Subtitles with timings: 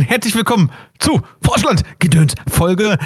[0.00, 2.96] und herzlich willkommen zu Vorschland Gedöns Folge.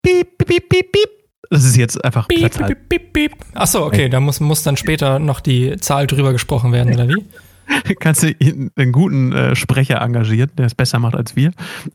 [0.00, 1.08] Piep, piep, piep, piep.
[1.50, 2.76] Das ist jetzt einfach Piep, Platzhalter.
[2.76, 3.32] piep, piep, piep.
[3.54, 7.24] Achso, okay, da muss, muss dann später noch die Zahl drüber gesprochen werden, oder wie?
[7.98, 11.46] Kannst du einen guten äh, Sprecher engagieren, der es besser macht als wir.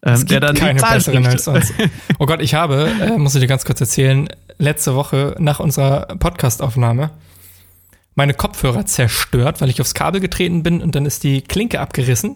[0.04, 1.74] Ähm, Es der dann keine besseren als uns.
[2.20, 6.08] Oh Gott, ich habe, äh, muss ich dir ganz kurz erzählen, letzte Woche nach unserer
[6.18, 7.12] Podcastaufnahme
[8.16, 12.36] meine Kopfhörer zerstört, weil ich aufs Kabel getreten bin und dann ist die Klinke abgerissen.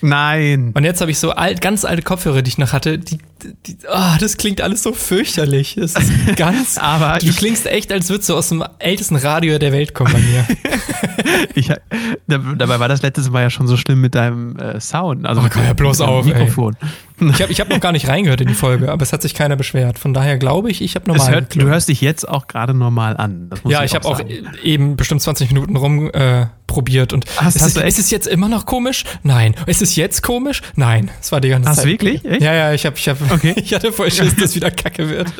[0.00, 0.72] Nein.
[0.74, 2.98] Und jetzt habe ich so alt, ganz alte Kopfhörer, die ich noch hatte.
[2.98, 3.18] Die,
[3.66, 5.76] die, ah, das klingt alles so fürchterlich.
[5.78, 6.78] Das ist ganz.
[6.78, 10.20] Aber du klingst echt, als würdest du aus dem ältesten Radio der Welt kommen bei
[10.20, 10.46] mir.
[11.54, 15.26] Ich, da- dabei war das letztes Mal ja schon so schlimm mit deinem äh, Sound.
[15.26, 16.50] Also Oh, hör deinem- bloß auf, ey.
[17.32, 19.34] Ich habe ich hab noch gar nicht reingehört in die Folge, aber es hat sich
[19.34, 19.98] keiner beschwert.
[19.98, 21.34] Von daher glaube ich, ich habe Es normal.
[21.34, 23.50] hört, du hörst dich jetzt auch gerade normal an.
[23.66, 24.20] Ja, ich habe auch
[24.62, 28.48] eben bestimmt 20 Minuten rum äh, und Hast- ist, hast es, ist es jetzt immer
[28.48, 29.02] noch komisch?
[29.24, 29.56] Nein.
[29.66, 30.62] Ist es jetzt komisch?
[30.76, 31.10] Nein.
[31.20, 31.86] Es war die ganze Hast Zeit.
[31.86, 32.24] du wirklich?
[32.24, 32.40] Echt?
[32.42, 33.54] Ja, ja, ich habe ich hab, Okay.
[33.56, 35.32] ich hatte voll Schiss, dass wieder Kacke wird.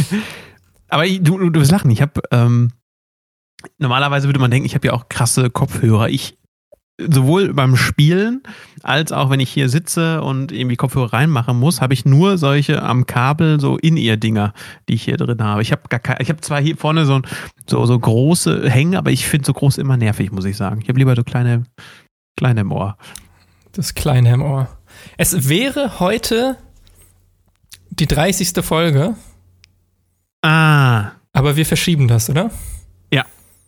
[0.88, 1.90] Aber ich- du, du, du wirst lachen.
[1.90, 2.70] Ich habe ähm,
[3.78, 6.08] normalerweise würde man denken, ich habe ja auch krasse Kopfhörer.
[6.08, 6.36] Ich
[7.10, 8.42] sowohl beim Spielen
[8.82, 12.82] als auch wenn ich hier sitze und irgendwie Kopfhörer reinmachen muss, habe ich nur solche
[12.82, 14.54] am Kabel so in ihr Dinger,
[14.88, 15.62] die ich hier drin habe.
[15.62, 17.20] Ich habe gar keine, ich habe zwar hier vorne so,
[17.68, 20.80] so so große hängen, aber ich finde so groß immer nervig, muss ich sagen.
[20.82, 21.64] Ich habe lieber so kleine
[22.36, 22.96] kleine im Ohr.
[23.72, 24.68] Das kleine im Ohr.
[25.16, 26.56] Es wäre heute
[27.90, 28.64] die 30.
[28.64, 29.14] Folge,
[30.42, 32.50] Ah, aber wir verschieben das, oder?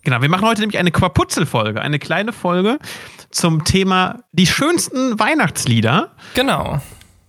[0.05, 2.79] Genau, wir machen heute nämlich eine Quaputzel-Folge, eine kleine Folge
[3.31, 6.11] zum Thema die schönsten Weihnachtslieder.
[6.35, 6.81] Genau.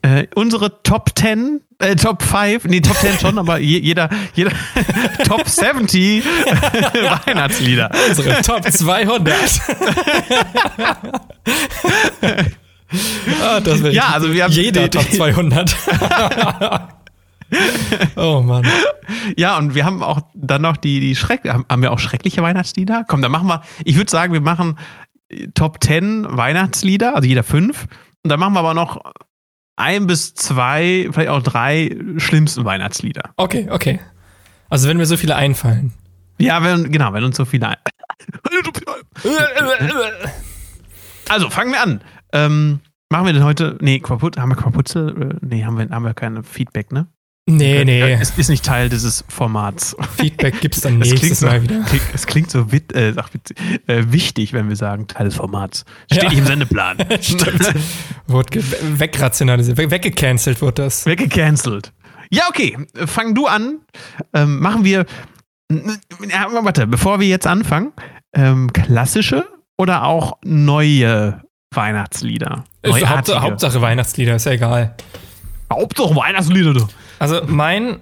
[0.01, 4.51] Äh, unsere Top 10, äh, Top 5, nee, Top 10 schon, aber je, jeder, jeder
[5.25, 6.25] Top 70
[7.25, 7.89] Weihnachtslieder.
[8.09, 9.33] Unsere Top 200.
[13.43, 15.75] ah, das Ja, also wir haben jeder die- Top 200.
[18.15, 18.65] oh Mann.
[19.37, 23.05] Ja, und wir haben auch dann noch die, die Schreck, haben, wir auch schreckliche Weihnachtslieder?
[23.07, 24.77] Komm, dann machen wir, ich würde sagen, wir machen
[25.29, 27.87] äh, Top 10 Weihnachtslieder, also jeder fünf.
[28.23, 29.01] Und dann machen wir aber noch
[29.75, 33.31] ein bis zwei, vielleicht auch drei schlimmsten Weihnachtslieder.
[33.37, 33.99] Okay, okay.
[34.69, 35.93] Also wenn mir so viele einfallen.
[36.39, 37.77] Ja, wenn, genau, wenn uns so viele ein.
[41.29, 42.01] Also, fangen wir an.
[42.31, 43.77] Ähm, machen wir denn heute.
[43.81, 45.09] Nee, Quaput, haben wir Quaputzel?
[45.21, 47.07] Äh, Nee, haben wir, haben wir keine Feedback, ne?
[47.45, 48.13] Nee, nee.
[48.13, 49.95] Es ist nicht Teil dieses Formats.
[50.17, 51.83] Feedback gibt's dann Es klingt, nächstes so, Mal wieder.
[52.13, 53.53] es klingt so wit, äh, wit,
[53.87, 55.83] äh, wichtig, wenn wir sagen, Teil des Formats.
[56.09, 56.29] Steht Ja.
[56.29, 56.97] nicht im Sendeplan.
[57.21, 57.73] Stimmt.
[58.27, 58.63] Wurde
[58.97, 61.05] wegrationalisiert, we- weggecancelt wurde das.
[61.05, 61.91] Weggecancelt.
[62.29, 62.77] Ja, okay.
[63.07, 63.79] Fang du an.
[64.33, 65.05] Ähm, machen wir.
[65.69, 67.91] Ja, warte, bevor wir jetzt anfangen,
[68.33, 69.45] ähm, klassische
[69.77, 71.41] oder auch neue
[71.75, 72.63] Weihnachtslieder?
[72.85, 73.09] Neuartige.
[73.09, 74.95] Hauptsache, Hauptsache Weihnachtslieder, ist ja egal.
[75.71, 76.87] Hauptsache Weihnachtslieder, du.
[77.23, 78.01] Also mein,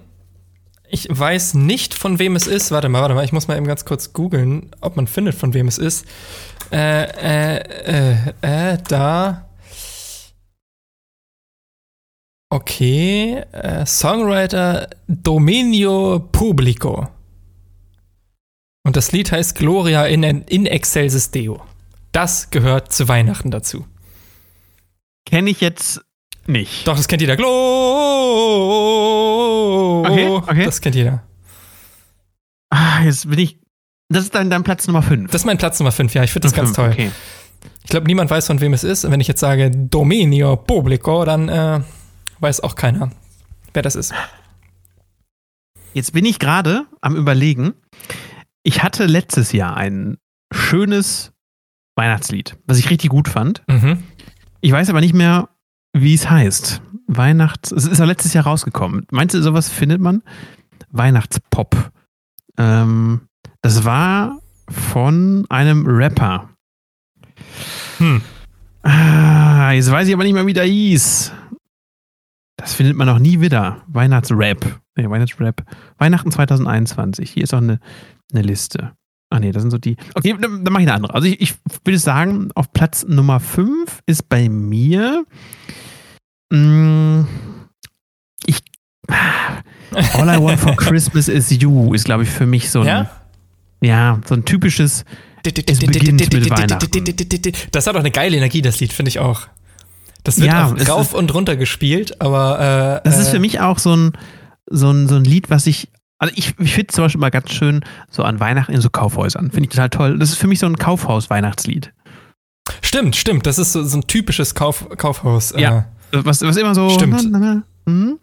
[0.88, 2.72] ich weiß nicht, von wem es ist.
[2.72, 5.54] Warte mal, warte mal, ich muss mal eben ganz kurz googeln, ob man findet, von
[5.54, 6.06] wem es ist.
[6.72, 9.48] Äh, äh, äh, äh, da.
[12.50, 17.06] Okay, äh, Songwriter Dominio Publico.
[18.82, 21.62] Und das Lied heißt Gloria in, in Excelsis Deo.
[22.10, 23.86] Das gehört zu Weihnachten dazu.
[25.24, 26.00] Kenne ich jetzt
[26.46, 26.86] nicht.
[26.86, 27.36] Doch, das kennt jeder.
[27.36, 27.48] Glo.
[30.06, 30.64] Okay, okay.
[30.64, 31.22] Das kennt jeder.
[32.70, 33.58] Ah, jetzt bin ich.
[34.08, 35.30] Das ist dann dein Platz Nummer 5.
[35.30, 36.22] Das ist mein Platz Nummer 5, ja.
[36.22, 36.90] Ich finde das ganz toll.
[36.90, 37.10] Okay.
[37.84, 39.04] Ich glaube, niemand weiß, von wem es ist.
[39.04, 41.80] Und wenn ich jetzt sage Dominio Publico, dann äh,
[42.40, 43.10] weiß auch keiner,
[43.72, 44.12] wer das ist.
[45.94, 47.74] Jetzt bin ich gerade am Überlegen.
[48.62, 50.18] Ich hatte letztes Jahr ein
[50.52, 51.32] schönes
[51.96, 53.62] Weihnachtslied, was ich richtig gut fand.
[53.68, 54.02] Mhm.
[54.60, 55.48] Ich weiß aber nicht mehr,
[55.92, 56.82] wie es heißt.
[57.06, 57.72] Weihnachts.
[57.72, 59.06] Es ist ja letztes Jahr rausgekommen.
[59.10, 60.22] Meinst du, sowas findet man?
[60.90, 61.92] Weihnachtspop.
[62.58, 63.22] Ähm,
[63.60, 66.50] das war von einem Rapper.
[67.98, 68.22] Hm.
[68.82, 71.32] Ah, jetzt weiß ich aber nicht mehr, wie der hieß.
[72.56, 73.82] Das findet man noch nie wieder.
[73.88, 74.80] Weihnachtsrap.
[74.96, 75.64] Nee, Weihnachtsrap.
[75.98, 77.30] Weihnachten 2021.
[77.30, 77.80] Hier ist auch eine,
[78.32, 78.92] eine Liste.
[79.30, 79.96] Ah nee, das sind so die.
[80.14, 81.14] Okay, dann, dann mache ich eine andere.
[81.14, 81.54] Also ich, ich
[81.84, 85.24] würde sagen, auf Platz Nummer 5 ist bei mir.
[86.52, 87.26] Mh,
[88.46, 88.62] ich.
[89.08, 92.86] All I Want for Christmas is You ist, glaube ich, für mich so ein.
[92.86, 93.10] Ja?
[93.80, 95.04] Ja, so ein typisches.
[95.44, 96.88] Es beginnt mit Weihnachten.
[97.72, 99.48] Das hat auch eine geile Energie, das Lied, finde ich auch.
[100.24, 103.38] Das wird Ja, auch rauf ist- und runter gespielt, aber äh, Das ist äh, für
[103.40, 104.12] mich auch so ein,
[104.70, 105.88] so ein, so ein Lied, was ich.
[106.18, 109.50] Also ich, ich finde zum Beispiel mal ganz schön so an Weihnachten in so Kaufhäusern.
[109.50, 110.18] Finde ich total toll.
[110.18, 111.92] Das ist für mich so ein Kaufhaus-Weihnachtslied.
[112.80, 113.46] Stimmt, stimmt.
[113.46, 115.52] Das ist so, so ein typisches Kauf, Kaufhaus.
[115.56, 115.86] Ja.
[116.12, 116.90] Was, was immer so.
[116.90, 117.30] Stimmt.
[117.30, 118.18] Na, na, na, hm?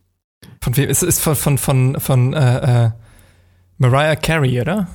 [0.62, 0.89] von wem?
[0.89, 2.91] Es ist von, von, von, von äh, äh,
[3.77, 4.88] Mariah Carey, oder?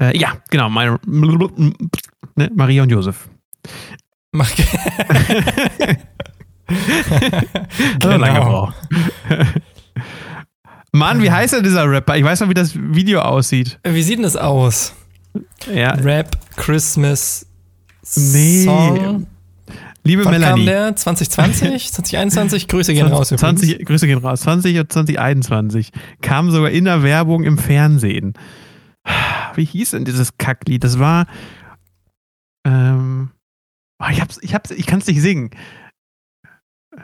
[0.00, 0.68] Äh, ja, genau.
[0.68, 3.28] Mar ne, Maria und Josef.
[4.32, 4.50] Mach
[8.02, 8.66] Also lange genau.
[8.66, 8.72] Frau.
[10.92, 12.16] Mann, wie heißt denn dieser Rapper?
[12.16, 13.78] Ich weiß noch, wie das Video aussieht.
[13.84, 14.94] Wie sieht denn das aus?
[15.72, 17.46] Ja, Rap Christmas
[18.14, 18.64] Nee.
[18.64, 19.26] Song.
[20.06, 20.64] Liebe Wann kam Melanie.
[20.66, 20.96] der?
[20.96, 21.92] 2020?
[21.92, 22.68] 2021?
[22.68, 23.28] Grüße gehen raus.
[23.28, 23.88] 20, übrigens.
[23.88, 24.40] Grüße gehen raus.
[24.42, 25.90] 20 und 2021
[26.22, 28.34] kam sogar in der Werbung im Fernsehen.
[29.54, 30.84] Wie hieß denn dieses Kacklied?
[30.84, 31.26] Das war.
[32.66, 33.30] Ähm,
[34.00, 35.50] oh, ich hab's, ich hab's, ich kann's nicht singen.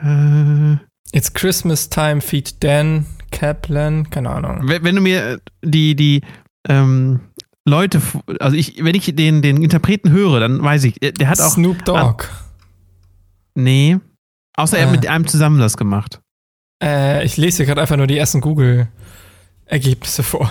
[0.01, 0.77] Äh,
[1.15, 4.61] It's Christmas Time, Feed Dan, Kaplan, keine Ahnung.
[4.67, 6.21] wenn, wenn du mir die, die
[6.67, 7.21] ähm,
[7.65, 8.01] Leute,
[8.39, 11.51] also ich, wenn ich den, den Interpreten höre, dann weiß ich, der hat auch.
[11.51, 12.25] Snoop Dogg.
[13.55, 13.99] Nee.
[14.55, 14.97] Außer er hat Äh.
[14.97, 16.21] mit einem zusammen das gemacht.
[16.81, 20.49] Äh, ich lese hier gerade einfach nur die ersten Google-Ergebnisse vor.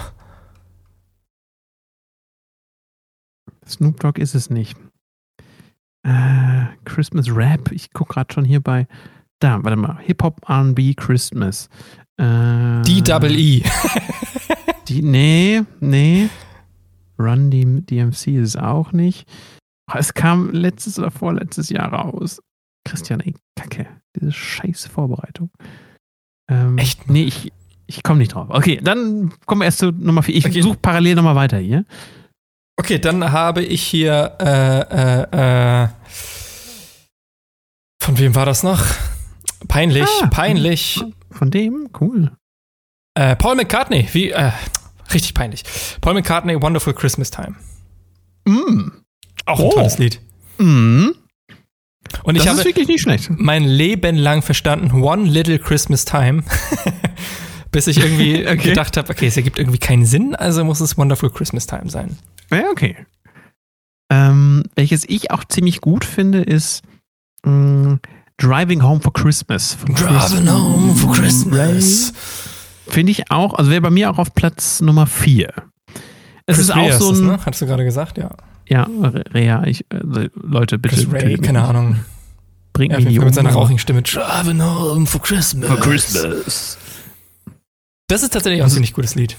[3.66, 4.76] Snoop Dogg ist es nicht.
[6.06, 7.70] Äh, Christmas Rap.
[7.72, 8.86] Ich gucke gerade schon hier bei.
[9.40, 9.98] Da, warte mal.
[10.00, 11.68] Hip-Hop RB Christmas.
[12.18, 13.62] Äh, Double E.
[14.88, 16.28] Die, nee, nee.
[17.18, 19.28] Run DMC ist es auch nicht.
[19.94, 22.40] Es kam letztes oder vorletztes Jahr raus.
[22.92, 23.86] Christian, ey, Kacke.
[24.14, 25.50] Diese scheiß Vorbereitung.
[26.50, 27.08] Ähm, Echt?
[27.08, 27.50] Nee, ich,
[27.86, 28.48] ich komme nicht drauf.
[28.50, 30.34] Okay, dann kommen wir erst zu Nummer 4.
[30.34, 30.60] Ich Okay.
[30.60, 31.86] suche parallel nochmal weiter hier.
[32.78, 34.80] Okay, dann habe ich hier, äh,
[35.32, 35.88] äh, äh,
[38.02, 38.84] von wem war das noch?
[39.68, 40.26] Peinlich, Ah.
[40.26, 41.02] peinlich.
[41.30, 41.88] Von dem?
[41.98, 42.32] Cool.
[43.14, 44.52] Äh, Paul McCartney, wie, äh,
[45.14, 45.64] richtig peinlich.
[46.00, 47.54] Paul McCartney, Wonderful Christmas Time.
[48.46, 48.90] Mm.
[49.46, 49.70] Auch ein Oh.
[49.72, 50.20] tolles Lied.
[50.58, 51.08] Mm.
[52.32, 53.30] Und ich das habe ist wirklich nicht schlecht.
[53.36, 56.42] mein Leben lang verstanden, One Little Christmas Time.
[57.70, 58.70] Bis ich irgendwie Okay.
[58.70, 62.18] gedacht habe, okay, es ergibt irgendwie keinen Sinn, also muss es Wonderful Christmas Time sein.
[62.50, 62.96] Ja, okay.
[64.10, 66.82] Ähm, welches ich auch ziemlich gut finde, ist
[67.46, 67.98] mh,
[68.36, 69.74] Driving Home for Christmas.
[69.74, 72.12] von Chris home for Christmas.
[72.88, 75.50] Finde ich auch, also wäre bei mir auch auf Platz Nummer 4.
[76.44, 77.26] Es Chris ist Rea auch so das, ein.
[77.26, 77.38] ne?
[77.46, 78.30] Hattest du gerade gesagt, ja.
[78.68, 80.96] Ja, Re- Rea, ich, äh, Leute, bitte.
[80.96, 81.62] Chris Ray, keine.
[81.62, 82.00] Ahnung.
[82.72, 83.24] Bringt Ja, mich nicht um.
[83.26, 84.02] mit seiner rauchigen Stimme.
[84.02, 85.68] Driving home for Christmas.
[85.68, 86.78] For Christmas.
[88.08, 89.36] Das ist tatsächlich auch ein Das ziemlich gutes Lied.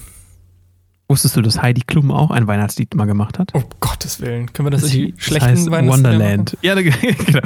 [1.08, 3.50] Wusstest du, dass Heidi Klum auch ein Weihnachtslied mal gemacht hat?
[3.52, 4.52] Oh Gottes Willen.
[4.52, 6.56] Können wir das, in die Das schlechten heißt Weihnachtslieder Wonderland.
[6.62, 7.40] Ja, da- genau.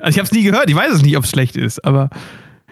[0.00, 0.68] Also ich habe es nie gehört.
[0.68, 1.84] Ich weiß es nicht, ob es schlecht ist.
[1.84, 2.10] Aber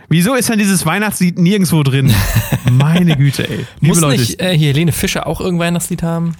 [0.09, 2.13] wieso ist denn dieses Weihnachtslied nirgendwo drin?
[2.71, 3.59] Meine Güte, ey.
[3.59, 3.67] machen?
[3.81, 6.35] Liebe Muss Leute, nicht äh, hier Helene Fischer auch irgendein Weihnachtslied haben?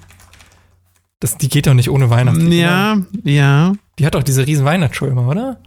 [1.21, 2.47] Das, die geht doch nicht ohne Weihnachtslied.
[2.49, 2.57] oder?
[2.57, 3.73] ja, ja.
[3.99, 5.59] Die hat doch diese riesen Weihnachtsshow immer, oder?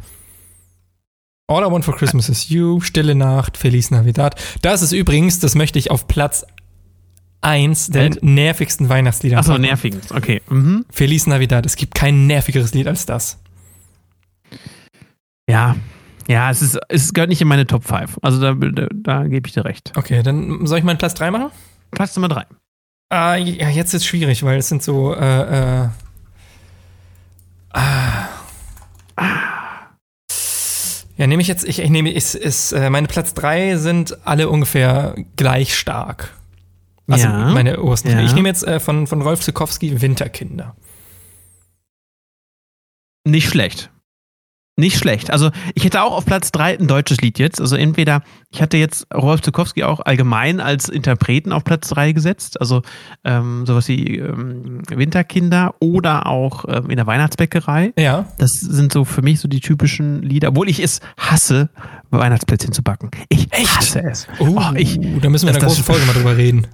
[1.47, 4.35] All I Want for Christmas is You, Stille Nacht, Feliz Navidad.
[4.61, 6.45] Das ist übrigens, das möchte ich auf Platz
[7.41, 8.19] 1 der Welt?
[8.23, 9.63] nervigsten Weihnachtslieder Achso, packen.
[9.63, 9.95] nervig.
[10.13, 10.41] Okay.
[10.49, 10.85] Mhm.
[10.91, 11.65] Feliz Navidad.
[11.65, 13.39] Es gibt kein nervigeres Lied als das.
[15.49, 15.75] Ja.
[16.27, 18.19] Ja, es, ist, es gehört nicht in meine Top 5.
[18.21, 19.91] Also da, da, da gebe ich dir recht.
[19.95, 21.49] Okay, dann soll ich meinen Platz 3 machen?
[21.89, 22.45] Platz Nummer 3.
[23.09, 25.89] Ah, ja, jetzt ist schwierig, weil es sind so, äh, äh,
[27.73, 28.27] ah.
[31.17, 34.47] Ja, nehme ich jetzt, ich, ich nehme, ist, ist, äh, meine Platz 3 sind alle
[34.47, 36.33] ungefähr gleich stark.
[37.07, 37.49] Also Ja.
[37.49, 38.09] meine obersten.
[38.11, 38.21] Ja.
[38.21, 40.75] Ich nehme jetzt äh, von, von Rolf Zukowski Winterkinder.
[43.25, 43.91] Nicht schlecht.
[44.79, 45.29] Nicht schlecht.
[45.31, 47.59] Also ich hätte auch auf Platz 3 ein deutsches Lied jetzt.
[47.59, 52.59] Also entweder, ich hatte jetzt Rolf Zukowski auch allgemein als Interpreten auf Platz 3 gesetzt.
[52.61, 52.81] Also
[53.23, 57.93] ähm, sowas wie ähm, Winterkinder oder auch ähm, in der Weihnachtsbäckerei.
[57.97, 58.25] Ja.
[58.37, 61.69] Das sind so für mich so die typischen Lieder, obwohl ich es hasse,
[62.11, 63.11] Weihnachtsplätzchen zu backen.
[63.29, 64.27] Ich hasse es.
[64.39, 66.67] Oh, Oh, ich, da müssen wir in einer großen Folge mal drüber reden.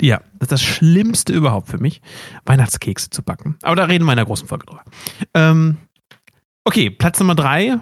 [0.00, 2.00] ja, das ist das Schlimmste überhaupt für mich,
[2.46, 3.56] Weihnachtskekse zu backen.
[3.62, 4.82] Aber da reden wir in einer großen Folge drüber.
[5.34, 5.76] Ähm,
[6.64, 7.78] okay, Platz Nummer drei.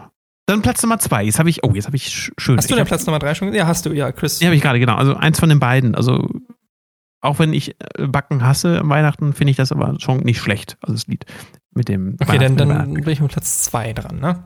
[0.47, 1.23] Dann Platz Nummer zwei.
[1.25, 2.57] Jetzt habe ich, oh, jetzt habe ich sch- schön.
[2.57, 3.53] Hast du den Platz Nummer 3 schon?
[3.55, 4.41] Ja, hast du, ja, Chris.
[4.41, 4.97] Ja, habe ich gerade, genau.
[4.97, 5.95] Also eins von den beiden.
[5.95, 6.29] Also
[7.21, 10.77] auch wenn ich äh, Backen hasse am Weihnachten, finde ich das aber schon nicht schlecht.
[10.81, 11.25] Also das Lied
[11.73, 14.43] mit dem Okay, dann, dann bin ich mit Platz 2 dran, ne?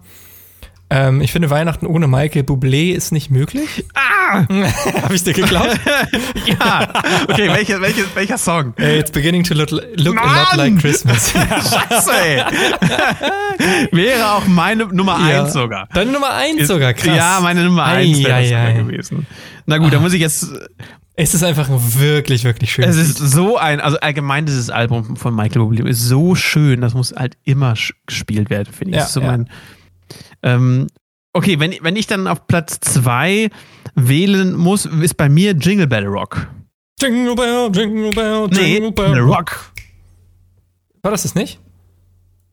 [0.91, 3.87] Ähm, ich finde, Weihnachten ohne Michael Bublé ist nicht möglich.
[3.95, 4.04] Ah!
[5.03, 5.79] Habe ich dir geglaubt?
[6.47, 6.89] ja!
[7.29, 8.75] Okay, welcher, welcher, welcher Song?
[8.77, 11.33] Hey, it's beginning to look, look a lot like Christmas.
[11.33, 12.43] Scheiße, ey.
[13.93, 15.43] Wäre auch meine Nummer Ja.
[15.43, 15.89] eins sogar.
[15.95, 17.17] Deine Nummer 1 sogar, krass.
[17.17, 18.73] Ja, meine Nummer Ei, eins wäre das ei, sogar ei.
[18.75, 19.27] gewesen.
[19.67, 20.47] Na gut, da muss ich jetzt.
[21.17, 25.17] Es ist einfach ein wirklich, wirklich schönes Es ist so ein, also allgemein dieses Album
[25.17, 27.75] von Michael Bublé ist so schön, das muss halt immer
[28.07, 29.01] gespielt werden, finde ich.
[29.03, 29.29] Ja, so ja.
[29.29, 29.49] mein,
[30.43, 30.89] ähm,
[31.33, 33.49] okay, wenn, wenn ich dann auf Platz zwei
[33.95, 36.47] wählen muss, ist bei mir Jingle Bell Rock.
[37.01, 39.19] Jingle Bell, Jingle Bell, Jingle Bell.
[39.21, 39.73] Rock.
[41.03, 41.61] War das das nicht?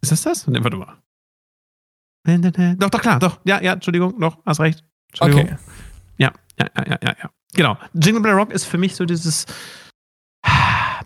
[0.01, 0.47] Ist das das?
[0.47, 0.97] Nee, warte mal.
[2.77, 3.39] Doch, doch, klar, doch.
[3.45, 4.83] Ja, ja, Entschuldigung, doch, hast recht.
[5.09, 5.43] Entschuldigung.
[5.43, 5.55] Okay.
[6.17, 7.29] Ja, ja, ja, ja, ja.
[7.53, 7.77] Genau.
[7.93, 9.45] Jingle Bell Rock ist für mich so dieses.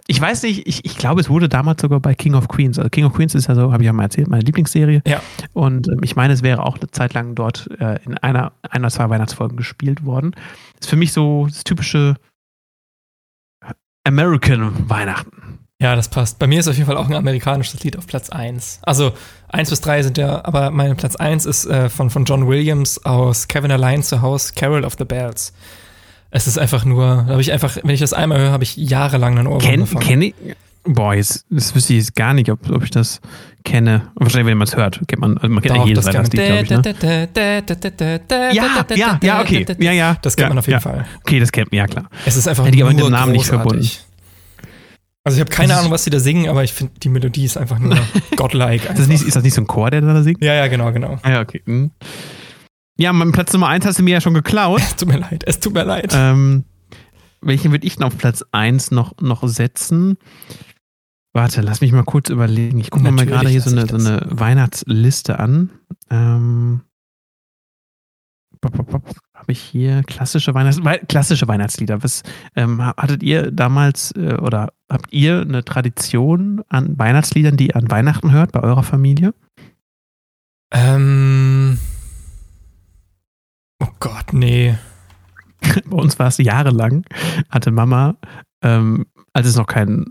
[0.08, 2.78] Ich weiß nicht, ich, ich glaube, es wurde damals sogar bei King of Queens.
[2.78, 5.02] Also King of Queens ist ja so, habe ich ja mal erzählt, meine Lieblingsserie.
[5.08, 5.22] Ja.
[5.54, 8.90] Und ähm, ich meine, es wäre auch eine Zeit lang dort äh, in einer, einer,
[8.90, 10.36] zwei Weihnachtsfolgen gespielt worden.
[10.80, 12.16] Ist für mich so das typische
[14.04, 15.60] American Weihnachten.
[15.82, 16.40] Ja, das passt.
[16.40, 18.80] Bei mir ist auf jeden Fall auch ein amerikanisches Lied auf Platz 1.
[18.84, 19.14] Also
[19.50, 23.04] 1 bis 3 sind ja, aber mein Platz 1 ist äh, von, von John Williams
[23.06, 25.52] aus Kevin Allein zu Hause, Carol of the Bells.
[26.36, 29.38] Es ist einfach nur, habe ich einfach, wenn ich das einmal höre, habe ich jahrelang
[29.38, 30.02] einen Ohrwurm Kenn, davon.
[30.02, 30.36] kenn ich.
[30.84, 33.22] Boah, jetzt, das wüsste ich jetzt gar nicht, ob, ob ich das
[33.64, 34.10] kenne.
[34.16, 36.28] Wahrscheinlich, wenn man es hört, kennt man, also man kennt ja Doch, jedes das glaube
[36.28, 36.70] ich.
[36.70, 37.30] Ne?
[38.54, 38.66] Ja,
[38.96, 39.66] ja, ja, okay.
[39.80, 40.18] Ja, ja.
[40.22, 40.80] Das kennt ja, man auf jeden ja.
[40.82, 41.06] Fall.
[41.22, 42.10] Okay, das kennt man, ja klar.
[42.26, 44.02] Es ist einfach Hätte ich aber nur mit dem Namen nicht großartig.
[45.24, 47.56] Also ich habe keine Ahnung, was sie da singen, aber ich finde, die Melodie ist
[47.56, 47.98] einfach nur
[48.36, 48.90] godlike.
[48.90, 50.44] Ist das, nicht, ist das nicht so ein Chor, der da singt?
[50.44, 51.18] ja, ja, genau, genau.
[51.24, 51.62] Ah, Ja, okay.
[51.66, 51.92] Hm.
[52.98, 54.80] Ja, mein Platz Nummer eins hast du mir ja schon geklaut.
[54.82, 56.12] Es tut mir leid, es tut mir leid.
[56.16, 56.64] ähm,
[57.42, 60.18] welchen würde ich denn auf Platz eins noch, noch setzen?
[61.34, 62.80] Warte, lass mich mal kurz überlegen.
[62.80, 65.70] Ich gucke mir mal gerade hier so eine, so eine Weihnachtsliste an.
[66.10, 66.82] Ähm,
[69.34, 72.02] habe ich hier klassische, Weihnachts Wei- klassische Weihnachtslieder.
[72.04, 72.24] Was
[72.56, 77.76] ähm, ha- hattet ihr damals äh, oder habt ihr eine Tradition an Weihnachtsliedern, die ihr
[77.76, 79.34] an Weihnachten hört bei eurer Familie?
[80.72, 81.78] Ähm.
[83.86, 84.76] Oh Gott, nee.
[85.86, 87.06] Bei uns war es jahrelang,
[87.50, 88.16] hatte Mama,
[88.64, 90.06] ähm, als es noch kein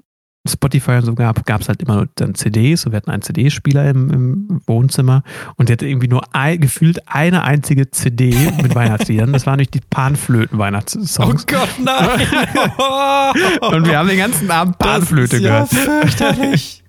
[0.46, 2.84] Spotify und so gab, gab es halt immer nur dann CDs.
[2.84, 5.22] Und wir hatten einen CD-Spieler im, im Wohnzimmer
[5.56, 9.32] und die hatte irgendwie nur ein, gefühlt eine einzige CD mit Weihnachtsliedern.
[9.32, 11.46] Das waren nämlich die Oh Panflöten-Weihnachtssongs.
[11.46, 12.20] Gott, nein!
[13.72, 16.02] und wir haben den ganzen Abend Panflöte das ist ja gehört.
[16.02, 16.83] fürchterlich.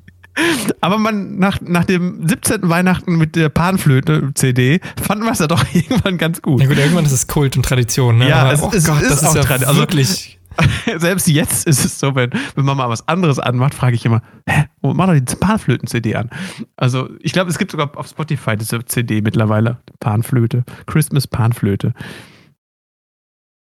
[0.82, 2.68] Aber man, nach, nach dem 17.
[2.70, 6.62] Weihnachten mit der Panflöte-CD fanden wir es ja doch irgendwann ganz gut.
[6.62, 8.30] Ja gut, irgendwann ist es Kult und Tradition, ne?
[8.30, 10.32] Ja, Aber, es- oh es Gott, ist das auch ist ja Tradi- also- wirklich.
[10.98, 14.66] Selbst jetzt ist es so, wenn, wenn Mama was anderes anmacht, frage ich immer, hä,
[14.82, 16.30] wo mach doch die Panflöten-CD an?
[16.78, 19.80] Also, ich glaube, es gibt sogar auf Spotify diese CD mittlerweile.
[20.00, 20.64] Panflöte.
[20.86, 21.94] Christmas Panflöte.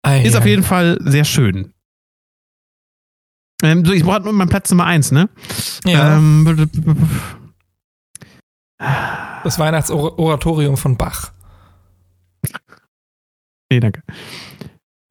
[0.04, 0.50] Ei, Ist auf ei.
[0.50, 1.74] jeden Fall sehr schön.
[3.62, 5.30] Ähm, so, ich brauche nur meinen Platz Nummer eins, ne?
[5.86, 6.70] Ja, Ähm,
[9.44, 11.34] das Weihnachtsoratorium von Bach.
[13.72, 14.02] nee, danke.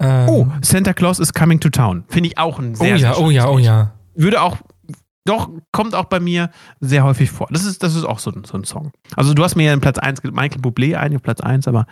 [0.00, 2.04] Ähm, Oh, Santa Claus is coming to town.
[2.08, 3.92] Finde ich auch ein oh sehr, ja, sehr oh ja, oh ja.
[4.14, 4.56] Würde auch,
[5.26, 6.50] doch, kommt auch bei mir
[6.80, 7.48] sehr häufig vor.
[7.50, 8.92] Das ist, das ist auch so ein, so ein Song.
[9.14, 11.86] Also, du hast mir ja in Platz 1 Michael Bublé ein, auf Platz 1, aber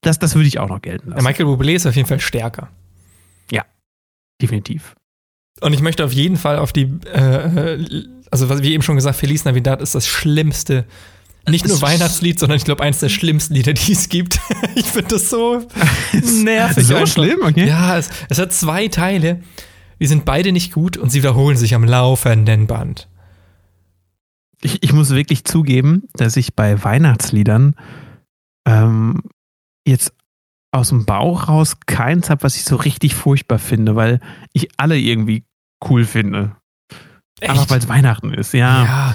[0.00, 1.16] das, das würde ich auch noch gelten ja.
[1.16, 1.26] lassen.
[1.26, 2.68] Michael Bublé ist auf jeden Fall stärker.
[4.40, 4.94] Definitiv.
[5.60, 9.16] Und ich möchte auf jeden Fall auf die, äh, also was wie eben schon gesagt,
[9.16, 10.84] Feliz Navidad ist das schlimmste,
[11.48, 14.38] nicht nur Weihnachtslied, sondern ich glaube eins der schlimmsten Lieder, die es gibt.
[14.74, 15.66] ich finde das so
[16.42, 16.86] nervig.
[16.86, 17.12] so einfach.
[17.12, 17.66] schlimm, okay?
[17.66, 19.40] Ja, es, es hat zwei Teile,
[20.00, 23.08] die sind beide nicht gut und sie wiederholen sich am laufenden Band.
[24.60, 27.74] Ich, ich muss wirklich zugeben, dass ich bei Weihnachtsliedern
[28.66, 29.22] ähm,
[29.86, 30.12] jetzt
[30.70, 34.20] aus dem Bauch raus keins habe, was ich so richtig furchtbar finde, weil
[34.52, 35.44] ich alle irgendwie
[35.88, 36.56] cool finde.
[37.40, 38.84] Einfach weil es Weihnachten ist, ja.
[38.84, 39.14] ja.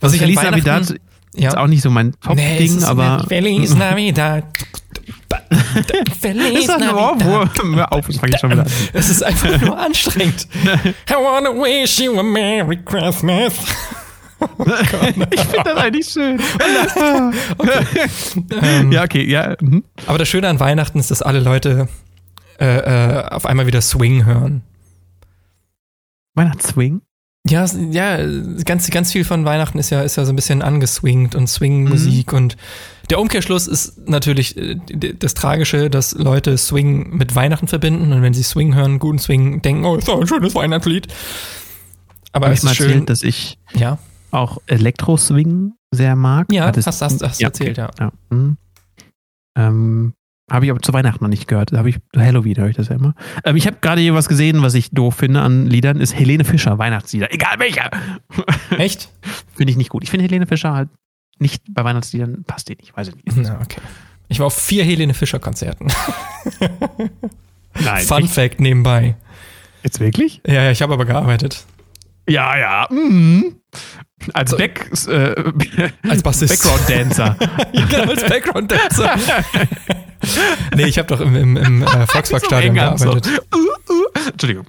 [0.00, 0.96] Was ich Feliz Navidad ist
[1.34, 1.56] ja.
[1.56, 3.24] auch nicht so mein Nee, Top-Ding, ist aber.
[3.28, 4.44] Feliz Navidad.
[6.20, 7.76] Feliz ist das ein Ohrwurm?
[7.76, 8.70] Hör auf, das fange ich schon wieder an.
[8.92, 10.48] Es ist einfach nur anstrengend.
[10.64, 13.54] I wanna wish you a Merry Christmas.
[15.30, 16.40] Ich finde das eigentlich schön.
[18.62, 19.56] Ähm, Ja, okay, ja.
[19.60, 19.84] mhm.
[20.06, 21.88] Aber das Schöne an Weihnachten ist, dass alle Leute
[22.60, 24.62] äh, äh, auf einmal wieder Swing hören.
[26.34, 27.02] Weihnachtsswing.
[27.46, 28.18] Ja, ja,
[28.64, 32.32] ganz, ganz viel von Weihnachten ist ja, ist ja so ein bisschen angeswingt und Swing-Musik
[32.32, 32.56] und
[33.10, 34.76] der Umkehrschluss ist natürlich äh,
[35.18, 39.62] das Tragische, dass Leute Swing mit Weihnachten verbinden und wenn sie Swing hören, guten Swing,
[39.62, 41.08] denken, oh, ist doch ein schönes Weihnachtslied.
[42.32, 43.98] Aber Habe es ich mal ist schön, erzählt, dass ich ja,
[44.30, 46.52] auch Elektro-Swing sehr mag.
[46.52, 47.90] ja, es- hast, hast, hast du ja, erzählt, ja.
[47.98, 48.12] Ja.
[48.30, 48.56] Mhm.
[49.56, 50.14] Ähm,
[50.50, 51.72] habe ich aber zu Weihnachten noch nicht gehört.
[51.72, 53.14] Da habe ich Halloween höre ich das ja immer.
[53.44, 56.44] Ähm, ich habe gerade hier was gesehen, was ich doof finde an Liedern, ist Helene
[56.44, 57.32] Fischer, Weihnachtslieder.
[57.32, 57.90] Egal welcher.
[58.78, 59.10] Echt?
[59.54, 60.02] finde ich nicht gut.
[60.04, 60.88] Ich finde Helene Fischer halt
[61.38, 62.96] nicht bei Weihnachtsliedern passt die nicht.
[62.96, 63.36] Weiß ich nicht.
[63.36, 63.80] Na, okay.
[64.28, 65.88] Ich war auf vier Helene Fischer Konzerten.
[67.84, 68.04] Nein.
[68.04, 69.16] Fun Fact nebenbei.
[69.82, 70.40] Jetzt wirklich?
[70.46, 71.64] Ja, ja, ich habe aber gearbeitet.
[72.28, 72.86] Ja, ja.
[72.90, 73.56] Mhm.
[74.34, 75.34] Als Back, äh,
[76.08, 76.62] Als Bassist.
[76.62, 77.36] Background-Dancer.
[77.72, 79.16] ja, genau, als Background-Dancer.
[80.74, 83.04] nee, ich habe doch im, im, im äh, eng an, so.
[83.04, 83.42] gearbeitet.
[83.54, 84.28] Uh, uh.
[84.30, 84.66] Entschuldigung.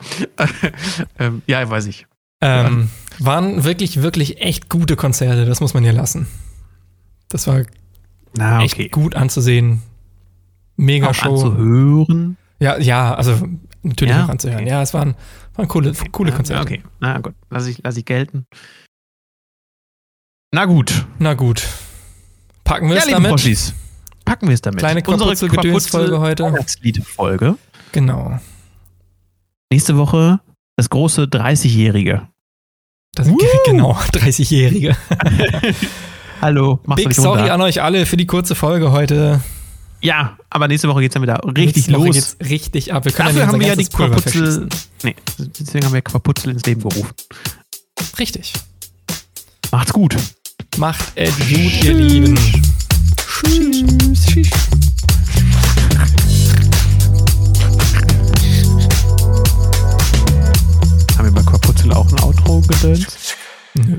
[1.17, 2.05] ähm, ja, weiß ich.
[2.41, 2.89] Ähm,
[3.19, 6.27] waren wirklich, wirklich echt gute Konzerte, das muss man hier lassen.
[7.27, 7.63] Das war
[8.33, 9.81] Na, echt gut anzusehen.
[10.77, 11.31] Mega Auch Show.
[11.33, 12.37] anzuhören.
[12.59, 13.41] Ja, ja, also
[13.83, 14.25] natürlich Ja?
[14.25, 14.62] auch anzuhören.
[14.62, 14.69] Okay.
[14.69, 15.15] Ja, es waren,
[15.55, 16.62] waren coole, coole Ja, Konzerte.
[16.62, 17.33] Okay, na gut.
[17.50, 18.45] Lass ich, lass ich gelten.
[20.51, 21.05] Na gut.
[21.19, 21.67] Na gut.
[22.63, 23.29] Packen wir Ja, es damit.
[23.29, 23.74] Froschis,
[24.25, 24.79] packen wir es damit.
[24.79, 26.43] Kleine Quaputzel-Gedöns-Folge heute.
[26.43, 27.55] Weihnachtslied-Folge.
[27.91, 28.39] Genau.
[29.71, 30.39] Nächste Woche
[30.75, 32.27] das große 30-Jährige.
[33.13, 33.38] Das, Woo!
[33.65, 34.95] genau, 30-Jährige.
[36.41, 39.41] Hallo, mach's Big sorry an euch alle für die kurze Folge heute.
[40.01, 42.15] Ja, aber nächste Woche geht's dann wieder richtig Nächste Woche los.
[42.15, 43.06] geht's richtig ab.
[43.06, 44.70] Wir können Dafür ja haben wir ja die Quaputzel.
[45.03, 45.15] Nee,
[45.60, 47.10] deswegen haben wir Quaputzel ins Leben gerufen.
[48.18, 48.53] Richtig.
[49.72, 50.15] Macht's gut.
[50.77, 52.36] Macht es gut, ihr Lieben.
[54.13, 54.50] Tschüss.
[61.18, 63.08] Haben wir bei Quaputzel auch ein Outro gedönt?
[63.75, 63.98] Nö.